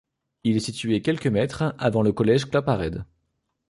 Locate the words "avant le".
1.77-2.11